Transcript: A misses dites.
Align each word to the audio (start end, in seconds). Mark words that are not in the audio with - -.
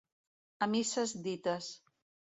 A 0.65 0.69
misses 0.71 1.15
dites. 1.29 1.71